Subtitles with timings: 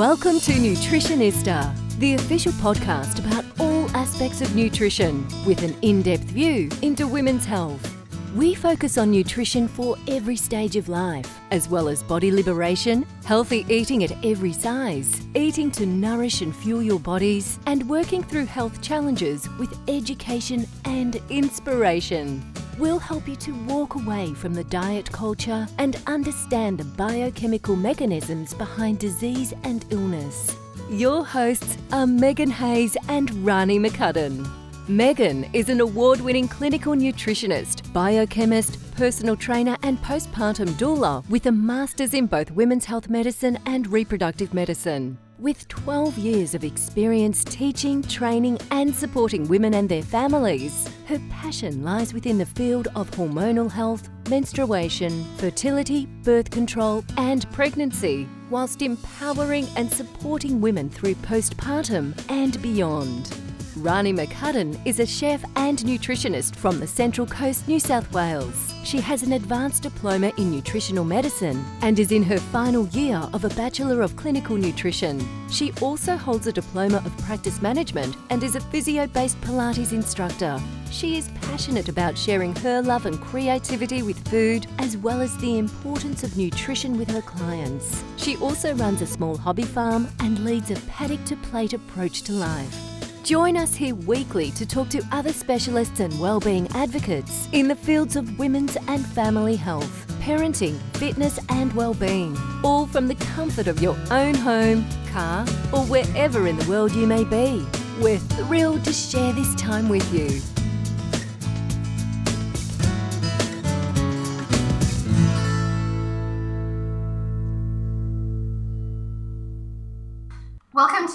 [0.00, 6.22] Welcome to Nutritionista, the official podcast about all aspects of nutrition with an in depth
[6.22, 7.86] view into women's health.
[8.34, 13.66] We focus on nutrition for every stage of life, as well as body liberation, healthy
[13.68, 18.80] eating at every size, eating to nourish and fuel your bodies, and working through health
[18.80, 22.49] challenges with education and inspiration.
[22.78, 28.54] We'll help you to walk away from the diet culture and understand the biochemical mechanisms
[28.54, 30.56] behind disease and illness.
[30.88, 34.48] Your hosts are Megan Hayes and Rani McCudden.
[34.88, 41.52] Megan is an award winning clinical nutritionist, biochemist, personal trainer, and postpartum doula with a
[41.52, 45.16] master's in both women's health medicine and reproductive medicine.
[45.40, 51.82] With 12 years of experience teaching, training, and supporting women and their families, her passion
[51.82, 59.66] lies within the field of hormonal health, menstruation, fertility, birth control, and pregnancy, whilst empowering
[59.76, 63.34] and supporting women through postpartum and beyond.
[63.80, 68.74] Rani McCudden is a chef and nutritionist from the Central Coast, New South Wales.
[68.84, 73.46] She has an advanced diploma in nutritional medicine and is in her final year of
[73.46, 75.26] a Bachelor of Clinical Nutrition.
[75.48, 80.60] She also holds a diploma of practice management and is a physio based Pilates instructor.
[80.90, 85.56] She is passionate about sharing her love and creativity with food, as well as the
[85.56, 88.04] importance of nutrition with her clients.
[88.18, 92.32] She also runs a small hobby farm and leads a paddock to plate approach to
[92.32, 92.89] life.
[93.22, 98.16] Join us here weekly to talk to other specialists and wellbeing advocates in the fields
[98.16, 103.96] of women's and family health, parenting, fitness, and well-being, all from the comfort of your
[104.10, 107.64] own home, car, or wherever in the world you may be.
[108.00, 110.59] We're thrilled to share this time with you.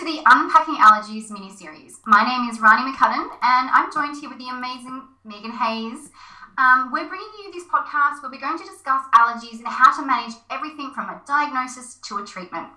[0.06, 2.00] To the Unpacking Allergies mini-series.
[2.06, 6.12] My name is Rani McCudden, and I'm joined here with the amazing Megan Hayes.
[6.60, 10.06] Um, we're bringing you this podcast where we're going to discuss allergies and how to
[10.06, 12.68] manage everything from a diagnosis to a treatment.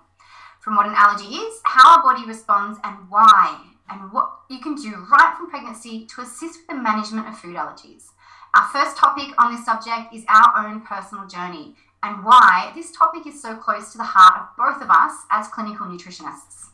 [0.59, 4.73] From what an allergy is, how our body responds, and why, and what you can
[4.73, 8.05] do right from pregnancy to assist with the management of food allergies.
[8.55, 13.27] Our first topic on this subject is our own personal journey and why this topic
[13.27, 16.68] is so close to the heart of both of us as clinical nutritionists.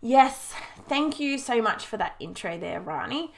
[0.00, 0.54] Yes,
[0.88, 3.32] thank you so much for that intro there, Rani.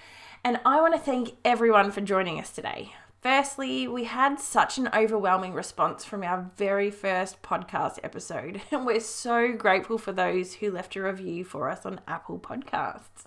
[0.45, 2.95] And I want to thank everyone for joining us today.
[3.21, 9.01] Firstly, we had such an overwhelming response from our very first podcast episode, and we're
[9.01, 13.25] so grateful for those who left a review for us on Apple Podcasts.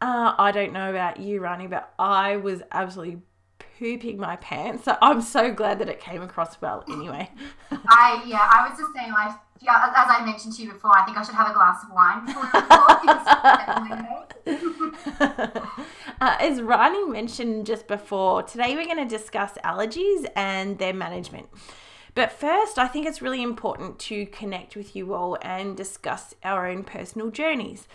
[0.00, 3.22] Uh, I don't know about you, Rani, but I was absolutely
[3.78, 4.84] pooping my pants.
[4.84, 7.30] So I'm so glad that it came across well anyway.
[7.70, 11.04] I yeah, I was just saying like yeah, as I mentioned to you before, I
[11.04, 12.44] think I should have a glass of wine before
[16.20, 21.48] uh, As Rani mentioned just before, today we're going to discuss allergies and their management.
[22.14, 26.66] But first, I think it's really important to connect with you all and discuss our
[26.66, 27.88] own personal journeys.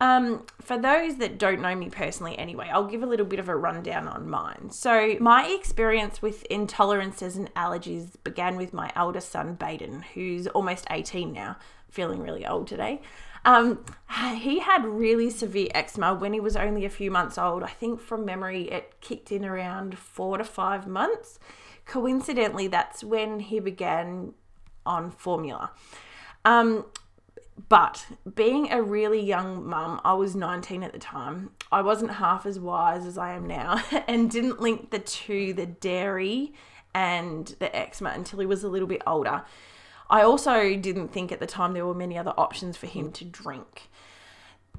[0.00, 3.48] Um, for those that don't know me personally, anyway, I'll give a little bit of
[3.48, 4.70] a rundown on mine.
[4.70, 10.86] So, my experience with intolerances and allergies began with my eldest son, Baden, who's almost
[10.90, 11.56] 18 now,
[11.90, 13.00] feeling really old today.
[13.44, 13.84] Um,
[14.36, 17.62] he had really severe eczema when he was only a few months old.
[17.62, 21.40] I think from memory, it kicked in around four to five months.
[21.86, 24.34] Coincidentally, that's when he began
[24.84, 25.70] on formula.
[26.44, 26.84] Um,
[27.68, 32.46] but being a really young mum, I was 19 at the time, I wasn't half
[32.46, 36.54] as wise as I am now and didn't link the two, the dairy
[36.94, 39.42] and the eczema, until he was a little bit older.
[40.10, 43.24] I also didn't think at the time there were many other options for him to
[43.24, 43.90] drink.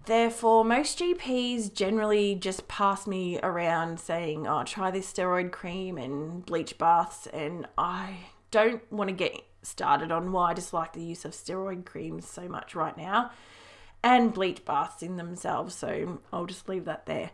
[0.06, 6.44] Therefore, most GPs generally just pass me around saying, Oh, try this steroid cream and
[6.46, 8.16] bleach baths, and I
[8.50, 12.48] don't want to get started on why I dislike the use of steroid creams so
[12.48, 13.32] much right now
[14.04, 15.76] and bleach baths in themselves.
[15.76, 17.32] So I'll just leave that there.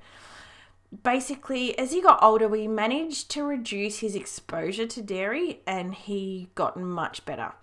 [1.04, 6.50] Basically, as he got older, we managed to reduce his exposure to dairy and he
[6.56, 7.54] got much better.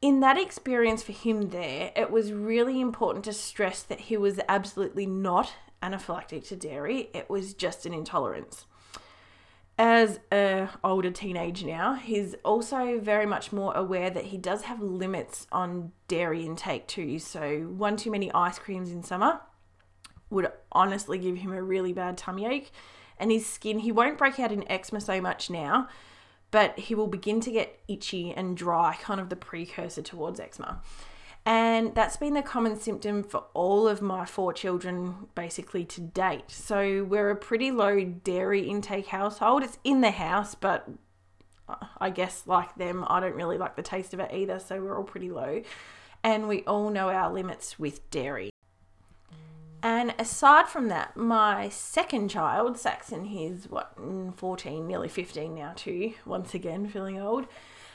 [0.00, 4.40] In that experience for him, there, it was really important to stress that he was
[4.48, 5.52] absolutely not
[5.82, 8.66] anaphylactic to dairy, it was just an intolerance
[9.80, 14.82] as a older teenage now, he's also very much more aware that he does have
[14.82, 17.18] limits on dairy intake too.
[17.18, 19.40] So one too many ice creams in summer
[20.28, 22.70] would honestly give him a really bad tummy ache.
[23.16, 25.88] And his skin, he won't break out in eczema so much now,
[26.50, 30.82] but he will begin to get itchy and dry, kind of the precursor towards eczema.
[31.46, 36.50] And that's been the common symptom for all of my four children basically to date.
[36.50, 39.62] So we're a pretty low dairy intake household.
[39.62, 40.88] It's in the house, but
[41.98, 44.58] I guess like them, I don't really like the taste of it either.
[44.58, 45.62] So we're all pretty low.
[46.22, 48.50] And we all know our limits with dairy.
[49.82, 55.72] And aside from that, my second child, Saxon, he's what, mm, 14, nearly 15 now,
[55.74, 57.46] too, once again, feeling old.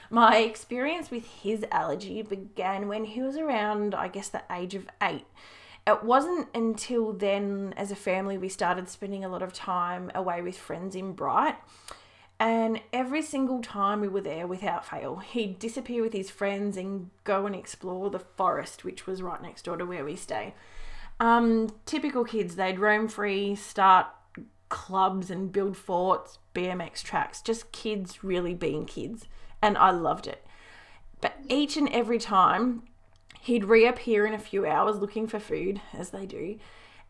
[0.10, 4.88] My experience with his allergy began when he was around, I guess, the age of
[5.02, 5.26] eight.
[5.88, 10.42] It wasn't until then, as a family, we started spending a lot of time away
[10.42, 11.56] with friends in Bright.
[12.40, 17.10] And every single time we were there, without fail, he'd disappear with his friends and
[17.24, 20.54] go and explore the forest, which was right next door to where we stay.
[21.20, 24.08] Um, typical kids, they'd roam free, start
[24.68, 29.28] clubs and build forts, BMX tracks, just kids really being kids.
[29.66, 30.46] And I loved it.
[31.22, 32.84] But each and every time,
[33.42, 36.60] he'd reappear in a few hours looking for food, as they do,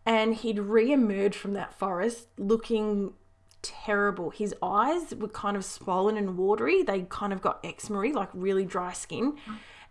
[0.06, 3.13] and he'd re emerge from that forest looking
[3.62, 4.30] terrible.
[4.30, 6.84] His eyes were kind of swollen and watery.
[6.84, 9.38] They kind of got eczema, like really dry skin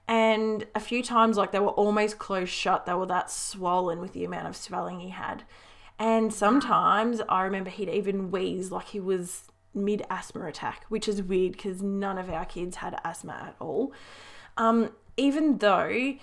[0.07, 4.13] and a few times like they were almost closed shut they were that swollen with
[4.13, 5.45] the amount of swelling he had
[5.99, 11.23] and sometimes i remember he'd even wheeze like he was mid asthma attack which is
[11.23, 13.93] weird because none of our kids had asthma at all
[14.57, 16.15] um, even though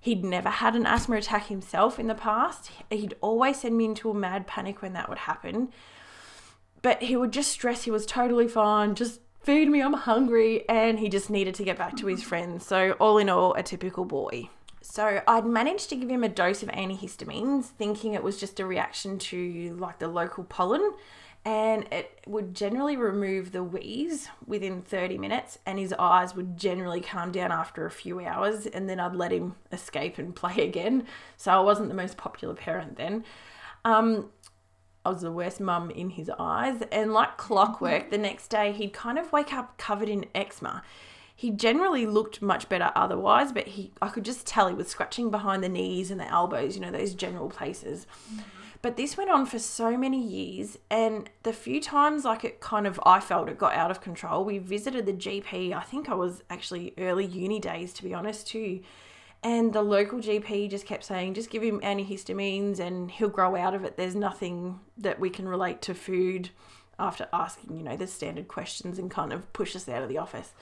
[0.00, 4.10] he'd never had an asthma attack himself in the past he'd always send me into
[4.10, 5.70] a mad panic when that would happen
[6.80, 10.68] but he would just stress he was totally fine just feed me, I'm hungry.
[10.68, 12.66] And he just needed to get back to his friends.
[12.66, 14.48] So, all in all, a typical boy.
[14.80, 18.66] So, I'd managed to give him a dose of antihistamines, thinking it was just a
[18.66, 20.92] reaction to like the local pollen.
[21.44, 27.00] And it would generally remove the wheeze within 30 minutes, and his eyes would generally
[27.00, 28.66] calm down after a few hours.
[28.66, 31.06] And then I'd let him escape and play again.
[31.36, 33.24] So, I wasn't the most popular parent then.
[33.84, 34.30] Um,
[35.04, 36.82] I was the worst mum in his eyes.
[36.92, 40.82] And like clockwork, the next day he'd kind of wake up covered in eczema.
[41.34, 45.30] He generally looked much better otherwise, but he I could just tell he was scratching
[45.30, 48.06] behind the knees and the elbows, you know, those general places.
[48.82, 52.86] But this went on for so many years, and the few times like it kind
[52.86, 55.72] of I felt it got out of control, we visited the GP.
[55.72, 58.80] I think I was actually early uni days to be honest too
[59.42, 63.74] and the local GP just kept saying, just give him antihistamines and he'll grow out
[63.74, 63.96] of it.
[63.96, 66.50] There's nothing that we can relate to food
[66.98, 70.18] after asking, you know, the standard questions and kind of push us out of the
[70.18, 70.52] office.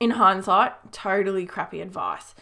[0.00, 2.34] In hindsight, totally crappy advice.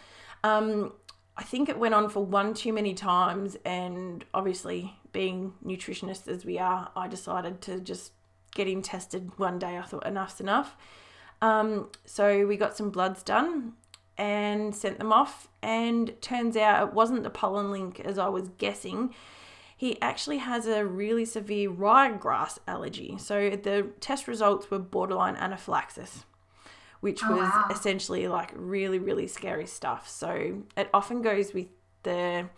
[0.45, 0.93] Um,
[1.41, 6.45] I think it went on for one too many times, and obviously, being nutritionists as
[6.45, 8.11] we are, I decided to just
[8.53, 9.75] get him tested one day.
[9.75, 10.75] I thought enough's enough.
[11.41, 13.73] Um, so we got some bloods done
[14.19, 15.47] and sent them off.
[15.63, 19.11] And turns out it wasn't the pollen link as I was guessing.
[19.75, 23.17] He actually has a really severe ryegrass allergy.
[23.17, 26.23] So the test results were borderline anaphylaxis,
[27.01, 27.67] which oh, was wow.
[27.69, 30.07] essentially like really, really scary stuff.
[30.09, 31.67] So it often goes with
[32.03, 32.49] the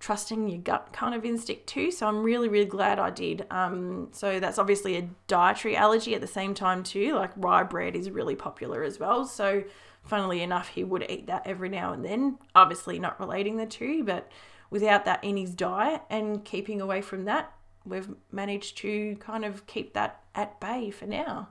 [0.00, 1.92] trusting your gut kind of instinct too.
[1.92, 3.46] So I'm really, really glad I did.
[3.50, 7.14] Um, so that's obviously a dietary allergy at the same time too.
[7.14, 9.24] Like rye bread is really popular as well.
[9.24, 9.62] So
[10.02, 12.38] funnily enough, he would eat that every now and then.
[12.54, 14.28] Obviously, not relating the two, but
[14.70, 17.52] without that in his diet and keeping away from that,
[17.84, 21.48] we've managed to kind of keep that at bay for now.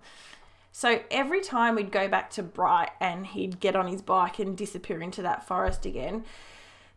[0.72, 4.58] So every time we'd go back to Bright and he'd get on his bike and
[4.58, 6.24] disappear into that forest again,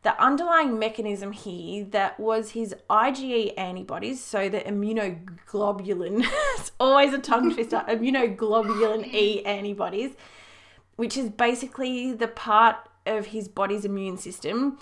[0.03, 6.25] the underlying mechanism here that was his IgE antibodies, so the immunoglobulin,
[6.59, 10.13] it's always a tongue twister, immunoglobulin E antibodies
[10.97, 12.77] which is basically the part
[13.07, 14.79] of his body's immune system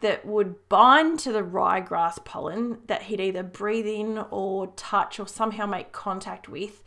[0.00, 5.26] that would bind to the ryegrass pollen that he'd either breathe in or touch or
[5.26, 6.84] somehow make contact with.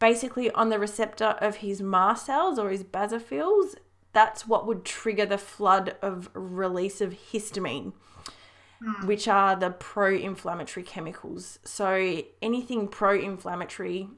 [0.00, 3.76] Basically, on the receptor of his mast cells or his basophils,
[4.12, 7.92] that's what would trigger the flood of release of histamine,
[8.82, 9.04] mm.
[9.04, 11.60] which are the pro inflammatory chemicals.
[11.64, 14.08] So, anything pro inflammatory,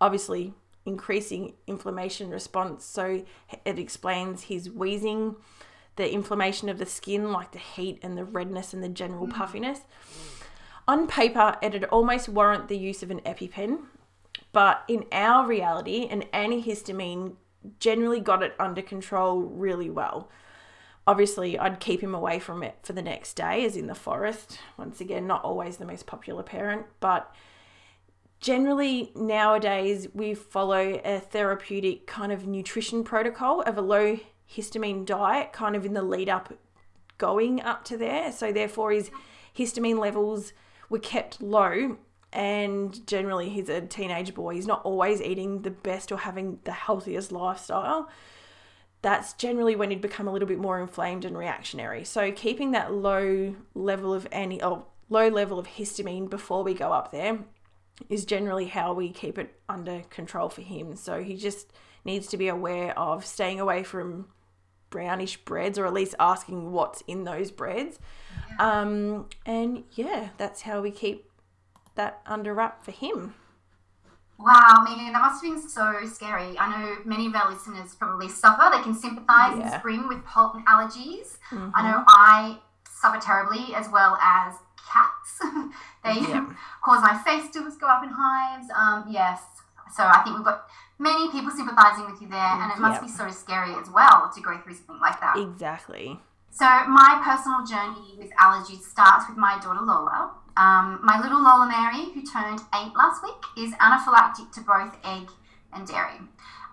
[0.00, 0.52] obviously
[0.86, 2.84] increasing inflammation response.
[2.84, 3.24] So
[3.64, 5.36] it explains his wheezing,
[5.96, 9.32] the inflammation of the skin, like the heat and the redness and the general mm.
[9.32, 9.80] puffiness.
[10.86, 13.84] On paper, it'd almost warrant the use of an EpiPen,
[14.54, 17.34] but in our reality, an antihistamine
[17.80, 20.30] generally got it under control really well.
[21.06, 24.60] Obviously, I'd keep him away from it for the next day, as in the forest.
[24.78, 27.34] Once again, not always the most popular parent, but
[28.40, 34.18] generally nowadays we follow a therapeutic kind of nutrition protocol of a low
[34.48, 36.52] histamine diet kind of in the lead up
[37.18, 38.30] going up to there.
[38.30, 39.10] So therefore his
[39.56, 40.52] histamine levels
[40.88, 41.98] were kept low
[42.34, 44.54] and generally he's a teenage boy.
[44.54, 48.10] He's not always eating the best or having the healthiest lifestyle.
[49.02, 52.04] That's generally when he'd become a little bit more inflamed and reactionary.
[52.04, 56.92] So keeping that low level of any oh, low level of histamine before we go
[56.92, 57.38] up there
[58.08, 60.96] is generally how we keep it under control for him.
[60.96, 61.72] So he just
[62.04, 64.26] needs to be aware of staying away from
[64.90, 68.00] brownish breads or at least asking what's in those breads.
[68.58, 71.30] Um, and yeah, that's how we keep
[71.94, 73.34] that under wrap for him.
[74.38, 76.58] Wow, Megan, that must have been so scary.
[76.58, 78.68] I know many of our listeners probably suffer.
[78.76, 79.72] They can sympathise yeah.
[79.74, 81.38] in spring with pollen allergies.
[81.50, 81.70] Mm-hmm.
[81.74, 82.58] I know I
[82.90, 85.38] suffer terribly as well as cats.
[86.04, 86.46] they yeah.
[86.84, 88.66] cause my face to go up in hives.
[88.76, 89.40] Um, yes.
[89.94, 90.66] So I think we've got
[90.98, 94.40] many people sympathising with you there, and it must be so scary as well to
[94.40, 95.36] go through something like that.
[95.38, 96.18] Exactly.
[96.50, 100.32] So my personal journey with allergies starts with my daughter Lola.
[100.56, 105.28] Um, my little Lola Mary, who turned eight last week, is anaphylactic to both egg
[105.72, 106.20] and dairy.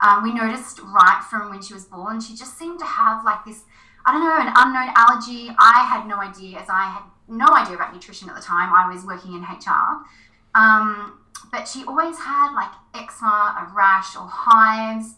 [0.02, 3.46] Um, we noticed right from when she was born, she just seemed to have like
[3.46, 3.64] this,
[4.06, 5.50] I don't know, an unknown allergy.
[5.58, 8.70] I had no idea, as I had no idea about nutrition at the time.
[8.74, 10.06] I was working in HR.
[10.54, 11.20] Um,
[11.52, 15.16] but she always had like eczema, a rash, or hives,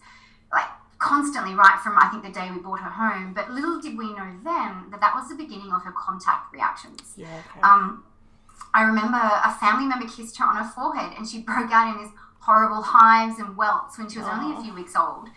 [0.51, 0.67] like
[0.99, 3.33] constantly right from I think the day we brought her home.
[3.33, 7.13] But little did we know then that that was the beginning of her contact reactions.
[7.17, 7.27] Yeah.
[7.27, 7.61] Okay.
[7.61, 8.03] Um,
[8.73, 12.01] I remember a family member kissed her on her forehead and she broke out in
[12.03, 14.39] these horrible hives and welts when she was oh.
[14.39, 15.29] only a few weeks old.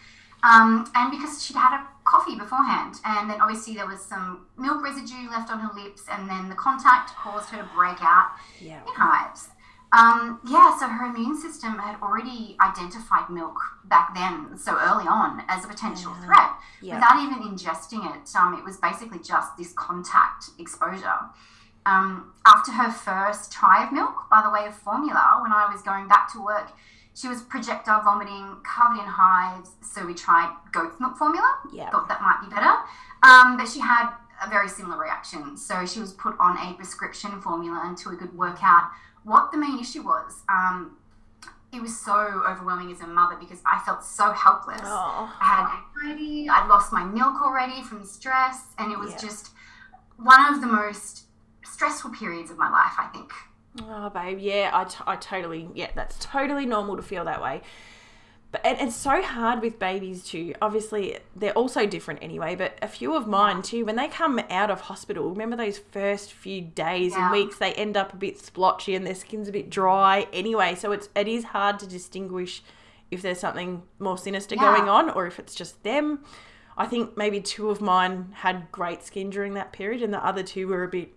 [0.43, 4.83] Um, and because she'd had a coffee beforehand, and then obviously there was some milk
[4.83, 8.31] residue left on her lips, and then the contact caused her to break out
[8.61, 8.81] yeah.
[8.87, 9.49] in hives.
[9.93, 15.43] Um, yeah, so her immune system had already identified milk back then, so early on,
[15.49, 16.25] as a potential yeah.
[16.25, 16.51] threat
[16.83, 16.95] yeah.
[16.97, 18.29] without even ingesting it.
[18.37, 21.19] Um, it was basically just this contact exposure.
[21.87, 25.83] Um, after her first try of milk, by the way of formula, when I was
[25.83, 26.73] going back to work,
[27.15, 29.71] she was projectile vomiting, covered in hives.
[29.81, 31.59] So we tried goat's milk formula.
[31.73, 31.91] Yeah.
[31.91, 32.75] Thought that might be better.
[33.23, 34.11] Um, but she had
[34.45, 35.57] a very similar reaction.
[35.57, 38.91] So she was put on a prescription formula until we could work out
[39.25, 40.43] what the main issue was.
[40.49, 40.97] Um,
[41.73, 44.81] it was so overwhelming as a mother because I felt so helpless.
[44.85, 45.33] Oh.
[45.41, 46.49] I had anxiety.
[46.49, 49.19] I'd lost my milk already from stress, and it was yeah.
[49.19, 49.51] just
[50.17, 51.26] one of the most
[51.73, 52.95] stressful periods of my life.
[52.99, 53.33] I think.
[53.83, 57.61] Oh, babe, yeah, I, t- I totally, yeah, that's totally normal to feel that way.
[58.53, 60.55] But and it's so hard with babies too.
[60.63, 62.55] Obviously, they're also different anyway.
[62.55, 66.33] But a few of mine too, when they come out of hospital, remember those first
[66.33, 67.25] few days yeah.
[67.25, 70.77] and weeks, they end up a bit splotchy and their skin's a bit dry anyway.
[70.77, 72.63] So it's it is hard to distinguish
[73.11, 74.63] if there's something more sinister yeah.
[74.63, 76.21] going on or if it's just them.
[76.79, 80.45] I think maybe two of mine had great skin during that period, and the other
[80.45, 81.13] two were a bit.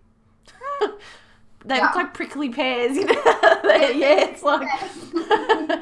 [1.64, 1.82] they yeah.
[1.82, 3.14] look like prickly pears, you know.
[3.64, 4.68] yeah, it's like.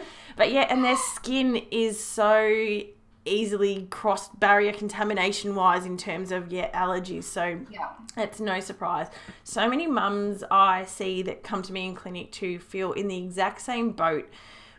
[0.39, 2.81] But yeah, and their skin is so
[3.25, 7.91] easily crossed barrier contamination wise in terms of yeah allergies so yeah.
[8.17, 9.09] it's no surprise
[9.45, 13.19] so many mums i see that come to me in clinic to feel in the
[13.19, 14.27] exact same boat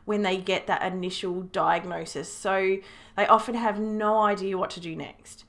[0.06, 2.78] when they get that initial diagnosis so
[3.16, 5.44] they often have no idea what to do next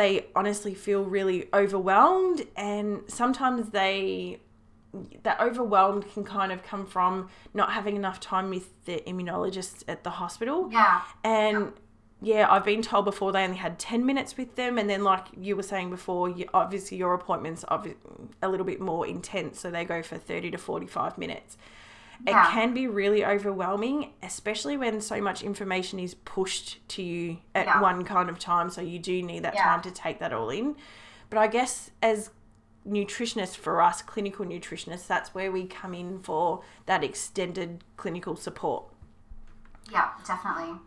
[0.00, 4.40] they honestly feel really overwhelmed and sometimes they
[5.22, 10.02] that overwhelmed can kind of come from not having enough time with the immunologist at
[10.02, 10.68] the hospital.
[10.72, 11.02] Yeah.
[11.22, 11.72] And
[12.22, 14.78] yeah, I've been told before they only had 10 minutes with them.
[14.78, 17.84] And then, like you were saying before, you, obviously your appointment's are
[18.42, 19.60] a little bit more intense.
[19.60, 21.56] So they go for 30 to 45 minutes.
[22.26, 22.48] Yeah.
[22.48, 27.66] It can be really overwhelming, especially when so much information is pushed to you at
[27.66, 27.80] yeah.
[27.80, 28.70] one kind of time.
[28.70, 29.64] So you do need that yeah.
[29.64, 30.76] time to take that all in.
[31.30, 32.30] But I guess as
[32.86, 38.84] nutritionists for us, clinical nutritionists, that's where we come in for that extended clinical support.
[39.90, 40.78] Yeah, definitely.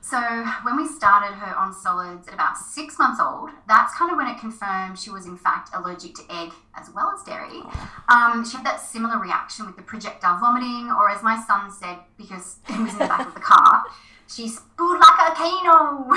[0.00, 0.18] So
[0.62, 4.26] when we started her on solids at about six months old, that's kind of when
[4.28, 7.60] it confirmed she was in fact allergic to egg as well as dairy.
[8.08, 11.98] Um, she had that similar reaction with the projectile vomiting, or as my son said,
[12.16, 13.82] because he was in the back of the car,
[14.28, 16.08] she spewed like a cano.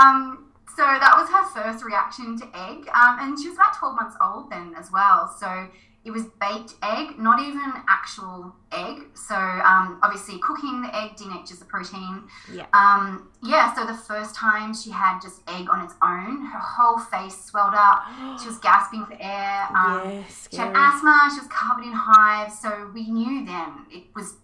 [0.00, 2.88] um, so that was her first reaction to egg.
[2.94, 5.28] Um, and she was about 12 months old then as well.
[5.38, 5.68] So
[6.06, 9.02] it was baked egg, not even actual egg.
[9.14, 12.22] So um, obviously, cooking the egg denatures the protein.
[12.54, 12.66] Yeah.
[12.72, 13.74] Um, yeah.
[13.74, 17.74] So the first time she had just egg on its own, her whole face swelled
[17.74, 18.04] up.
[18.40, 19.66] she was gasping for air.
[19.76, 21.28] Um, she had asthma.
[21.34, 22.60] She was covered in hives.
[22.60, 24.36] So we knew then it was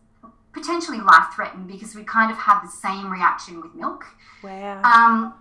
[0.52, 4.04] potentially life threatened because we kind of had the same reaction with milk.
[4.42, 4.82] Wow.
[4.82, 5.34] Um,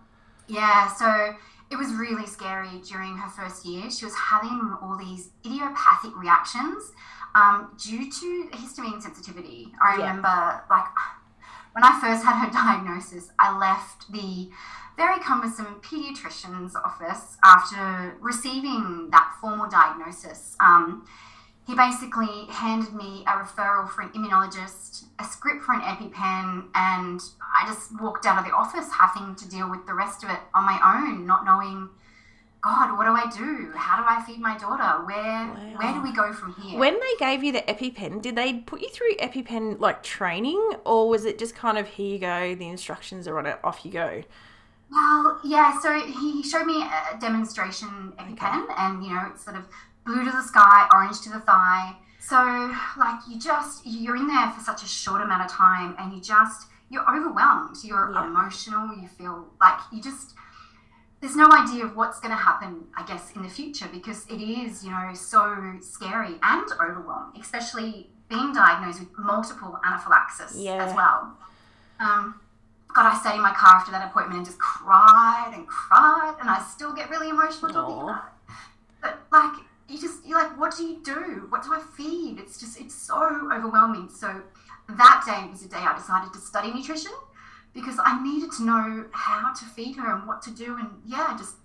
[0.47, 1.35] yeah, so
[1.71, 3.89] it was really scary during her first year.
[3.89, 6.91] She was having all these idiopathic reactions
[7.33, 9.71] um, due to histamine sensitivity.
[9.81, 10.07] I Yeah.
[10.07, 10.85] remember, like,
[11.71, 14.49] when I first had her diagnosis, I left the
[14.97, 20.57] very cumbersome pediatrician's office after receiving that formal diagnosis.
[20.59, 21.05] Um,
[21.71, 27.21] he basically handed me a referral for an immunologist, a script for an EpiPen, and
[27.41, 30.39] I just walked out of the office having to deal with the rest of it
[30.53, 31.87] on my own, not knowing,
[32.61, 33.71] God, what do I do?
[33.73, 35.05] How do I feed my daughter?
[35.05, 35.47] Where
[35.77, 36.77] where do we go from here?
[36.77, 41.07] When they gave you the EpiPen, did they put you through EpiPen like training, or
[41.07, 43.91] was it just kind of here you go, the instructions are on it, off you
[43.91, 44.23] go?
[44.91, 49.63] Well, yeah, so he showed me a demonstration EpiPen, and you know, it's sort of
[50.05, 51.95] blue to the sky, orange to the thigh.
[52.19, 56.13] So, like, you just, you're in there for such a short amount of time, and
[56.13, 57.77] you just, you're overwhelmed.
[57.83, 58.25] You're Yeah.
[58.25, 60.35] emotional, you feel like you just,
[61.19, 64.41] there's no idea of what's going to happen, I guess, in the future because it
[64.41, 70.83] is, you know, so scary and overwhelming, especially being diagnosed with multiple anaphylaxis Yeah.
[70.85, 71.37] as well.
[71.99, 72.39] Um,
[72.93, 76.49] God, I stayed in my car after that appointment and just cried and cried, and
[76.49, 78.53] I still get really emotional talking about it.
[79.01, 79.53] But like,
[79.91, 81.47] you just you're like, what do you do?
[81.49, 82.39] What do I feed?
[82.39, 84.09] It's just it's so overwhelming.
[84.09, 84.41] So
[84.89, 87.11] that day was a day I decided to study nutrition
[87.73, 91.35] because I needed to know how to feed her and what to do, and yeah,
[91.37, 91.55] just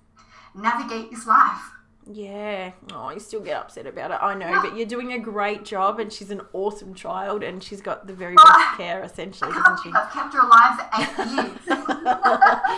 [0.54, 1.70] navigate this life.
[2.08, 2.70] Yeah.
[2.92, 4.18] Oh, you still get upset about it.
[4.22, 4.62] I know, Yeah.
[4.62, 8.12] but you're doing a great job, and she's an awesome child, and she's got the
[8.12, 9.90] very Well, best care, essentially, I doesn't she?
[9.92, 12.70] I've kept her alive for eight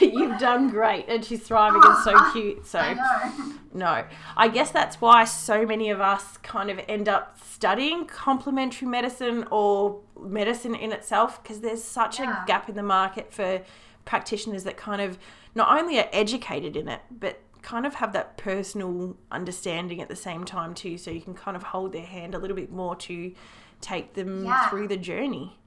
[0.00, 0.12] years.
[0.14, 2.66] You've done great, and she's thriving and so ah, cute.
[2.66, 3.52] So I know.
[3.74, 4.04] No,
[4.36, 9.46] I guess that's why so many of us kind of end up studying complementary medicine
[9.50, 12.42] or medicine in itself because there's such Yeah.
[12.42, 13.62] a gap in the market for
[14.06, 15.18] practitioners that kind of
[15.54, 20.16] not only are educated in it, but kind of have that personal understanding at the
[20.16, 22.94] same time too so you can kind of hold their hand a little bit more
[22.96, 23.32] to
[23.80, 24.68] take them Yeah.
[24.68, 25.58] through the journey.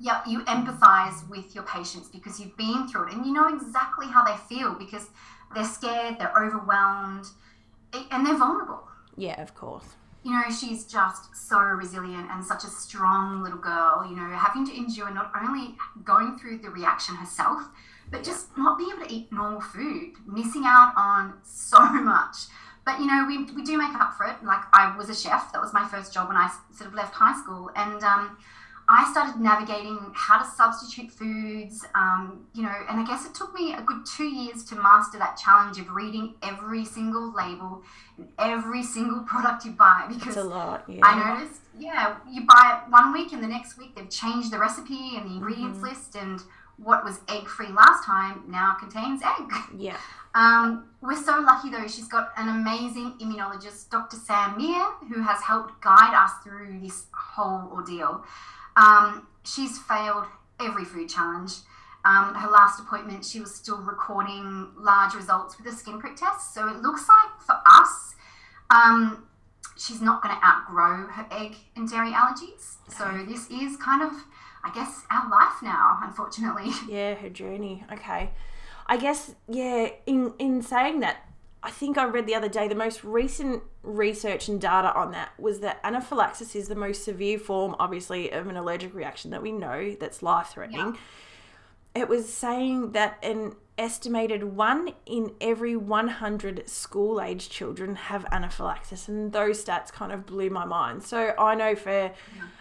[0.00, 4.06] yeah, you empathize with your patients because you've been through it and you know exactly
[4.06, 5.08] how they feel because
[5.54, 7.26] they're scared, they're overwhelmed,
[8.10, 8.82] and they're vulnerable.
[9.16, 9.84] Yeah, of course.
[10.24, 14.66] You know, she's just so resilient and such a strong little girl, you know, having
[14.66, 17.62] to endure not only going through the reaction herself,
[18.10, 22.36] but just not being able to eat normal food, missing out on so much.
[22.84, 24.36] But, you know, we, we do make up for it.
[24.44, 27.14] Like, I was a chef, that was my first job when I sort of left
[27.14, 27.70] high school.
[27.74, 28.36] And, um,
[28.86, 33.54] I started navigating how to substitute foods, um, you know, and I guess it took
[33.54, 37.82] me a good two years to master that challenge of reading every single label
[38.18, 40.84] and every single product you buy because It's a lot.
[40.86, 41.00] Yeah.
[41.02, 44.58] I noticed, yeah, you buy it one week and the next week they've changed the
[44.58, 45.86] recipe and the ingredients Mm-hmm.
[45.88, 46.42] list, and
[46.76, 49.50] what was egg free last time now contains egg.
[49.76, 49.96] Yeah.
[50.36, 54.16] Um, we're so lucky though, she's got an amazing immunologist, Dr.
[54.16, 58.24] Sam Mehr, who has helped guide us through this whole ordeal.
[58.76, 60.24] Um, she's failed
[60.60, 61.52] every food challenge.
[62.04, 66.52] Um, her last appointment, she was still recording large results with a skin prick test.
[66.52, 68.14] So it looks like for us,
[68.70, 69.26] um,
[69.78, 72.76] she's not going to outgrow her egg and dairy allergies.
[72.88, 74.12] So this is kind of,
[74.64, 76.70] I guess, our life now, unfortunately.
[76.88, 77.84] Yeah, her journey.
[77.92, 78.30] Okay.
[78.86, 81.28] I guess yeah, in in saying that,
[81.62, 85.30] I think I read the other day the most recent research and data on that
[85.38, 89.52] was that anaphylaxis is the most severe form obviously of an allergic reaction that we
[89.52, 90.98] know that's life-threatening.
[91.94, 99.32] It was saying that an estimated 1 in every 100 school-age children have anaphylaxis and
[99.32, 101.02] those stats kind of blew my mind.
[101.02, 102.12] So I know for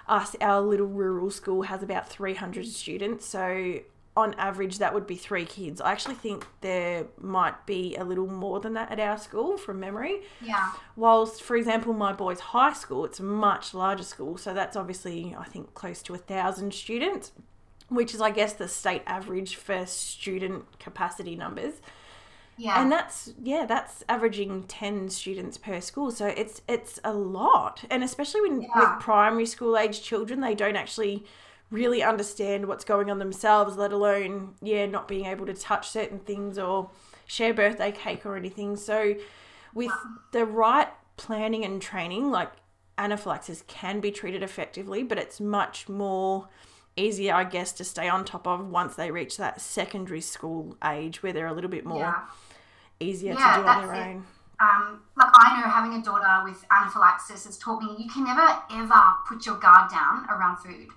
[0.08, 3.80] us our little rural school has about 300 students, so
[4.15, 5.82] on average that would be 3 kids.
[5.82, 9.80] I actually think there might be a little more than that at our school from
[9.80, 10.21] memory.
[10.41, 10.71] Yeah.
[10.95, 15.36] Whilst, for example, my boys' high school, it's a much larger school, so that's obviously,
[15.38, 17.32] I think, close to a thousand students,
[17.93, 21.75] which is, I guess, the state average for student capacity numbers.
[22.58, 22.79] Yeah.
[22.82, 26.12] And that's yeah, that's averaging ten students per school.
[26.12, 28.67] So it's it's a lot, and especially when Yeah.
[28.75, 31.25] with primary school age children, they don't actually
[31.71, 36.19] really understand what's going on themselves, let alone yeah, not being able to touch certain
[36.19, 36.91] things or
[37.25, 38.75] share birthday cake or anything.
[38.75, 39.15] So
[39.73, 39.91] with
[40.32, 42.51] the right planning and training, like
[42.99, 46.47] anaphylaxis can be treated effectively, but it's much more
[46.95, 51.23] easier, I guess, to stay on top of once they reach that secondary school age
[51.23, 52.21] where they're a little bit more yeah.
[52.99, 54.08] easier Yeah, to do on their it.
[54.08, 54.25] own.
[54.60, 58.47] um, like I know having a daughter with anaphylaxis has taught me you can never
[58.71, 60.89] ever put your guard down around food.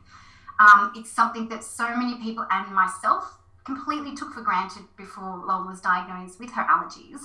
[0.59, 5.67] Um, it's something that so many people and myself completely took for granted before Lola
[5.67, 7.21] was diagnosed with her allergies.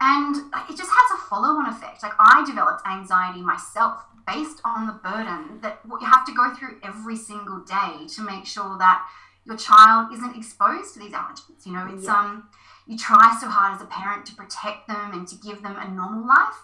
[0.00, 0.36] And
[0.68, 2.02] it just has a follow on effect.
[2.02, 6.80] Like, I developed anxiety myself based on the burden that you have to go through
[6.82, 9.06] every single day to make sure that
[9.44, 11.66] your child isn't exposed to these allergens.
[11.66, 12.18] You know, it's, yeah.
[12.18, 12.48] um,
[12.86, 15.90] you try so hard as a parent to protect them and to give them a
[15.90, 16.62] normal life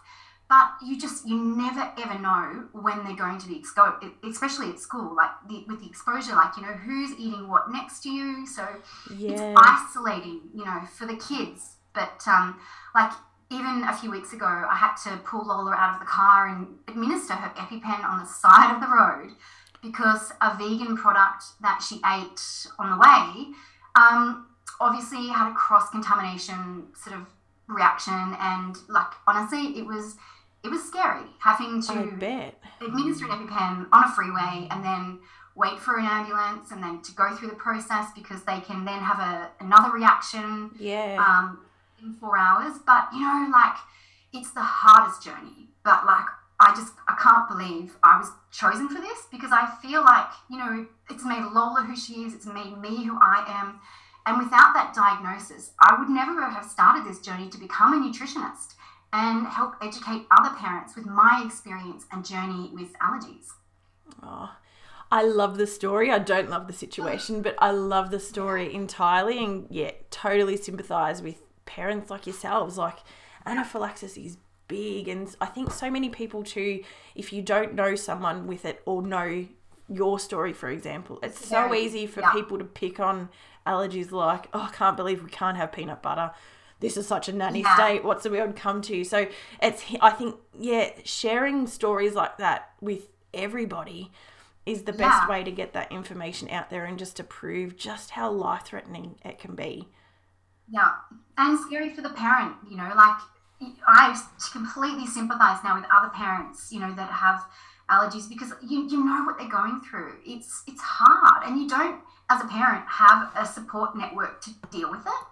[0.50, 4.78] but you just you never ever know when they're going to be exposed especially at
[4.78, 8.46] school like the, with the exposure like you know who's eating what next to you
[8.46, 8.66] so
[9.16, 9.30] yeah.
[9.30, 12.58] it's isolating you know for the kids but um
[12.94, 13.12] like
[13.50, 16.66] even a few weeks ago i had to pull lola out of the car and
[16.88, 19.34] administer her epipen on the side of the road
[19.82, 23.54] because a vegan product that she ate on the way
[23.96, 24.46] um,
[24.80, 27.26] obviously had a cross contamination sort of
[27.68, 30.16] reaction and like honestly it was
[30.62, 31.92] it was scary having to
[32.80, 35.18] administer an EpiPen on a freeway and then
[35.54, 38.98] wait for an ambulance and then to go through the process because they can then
[38.98, 40.70] have a another reaction.
[40.78, 41.16] Yeah.
[41.18, 41.60] Um,
[42.02, 43.76] in four hours, but you know, like
[44.32, 45.68] it's the hardest journey.
[45.84, 46.26] But like,
[46.60, 50.58] I just I can't believe I was chosen for this because I feel like you
[50.58, 52.34] know it's made Lola who she is.
[52.34, 53.80] It's made me who I am.
[54.26, 58.74] And without that diagnosis, I would never have started this journey to become a nutritionist
[59.12, 63.48] and help educate other parents with my experience and journey with allergies.
[64.22, 64.50] Oh,
[65.10, 66.10] I love the story.
[66.10, 71.22] I don't love the situation, but I love the story entirely and yeah, totally sympathize
[71.22, 71.42] with
[71.74, 72.76] parents like yourselves.
[72.78, 72.98] Like
[73.46, 74.36] anaphylaxis is
[74.68, 76.84] big and I think so many people too
[77.16, 79.46] if you don't know someone with it or know
[79.88, 82.32] your story for example, it's so easy for yeah.
[82.32, 83.28] people to pick on
[83.66, 86.32] allergies like, "Oh, I can't believe we can't have peanut butter."
[86.80, 87.74] this is such a nanny yeah.
[87.74, 88.04] state.
[88.04, 89.04] What's the world come to?
[89.04, 89.26] So
[89.62, 94.10] it's, I think, yeah, sharing stories like that with everybody
[94.66, 95.28] is the best yeah.
[95.28, 99.16] way to get that information out there and just to prove just how life threatening
[99.24, 99.88] it can be.
[100.70, 100.92] Yeah.
[101.36, 103.18] And scary for the parent, you know, like
[103.86, 104.20] I
[104.52, 107.44] completely sympathize now with other parents, you know, that have
[107.90, 110.18] allergies because you, you know what they're going through.
[110.24, 114.90] It's it's hard and you don't as a parent have a support network to deal
[114.90, 115.26] with it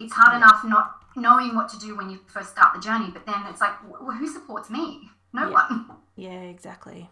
[0.00, 0.38] it's hard yeah.
[0.38, 3.60] enough not knowing what to do when you first start the journey, but then it's
[3.60, 5.10] like, well, who supports me?
[5.32, 5.52] No yeah.
[5.52, 5.90] one.
[6.16, 7.10] Yeah, exactly.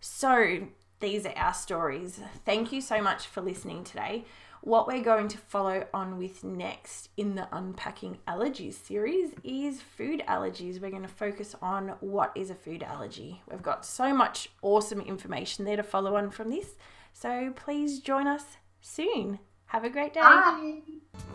[0.00, 0.68] So,
[1.00, 2.20] these are our stories.
[2.44, 4.24] Thank you so much for listening today.
[4.64, 10.22] What we're going to follow on with next in the Unpacking Allergies series is food
[10.28, 10.80] allergies.
[10.80, 13.42] We're going to focus on what is a food allergy.
[13.50, 16.76] We've got so much awesome information there to follow on from this.
[17.12, 18.44] So please join us
[18.80, 19.40] soon.
[19.66, 20.20] Have a great day.
[20.20, 20.78] Bye.